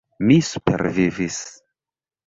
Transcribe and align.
Mi 0.29 0.37
supervivis. 0.47 1.41